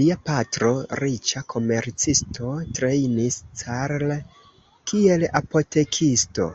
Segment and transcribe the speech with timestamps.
[0.00, 0.68] Lia patro,
[1.02, 4.16] riĉa komercisto, trejnis Carl
[4.94, 6.50] kiel apotekisto.